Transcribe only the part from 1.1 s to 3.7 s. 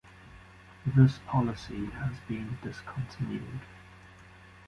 policy has been discontinued.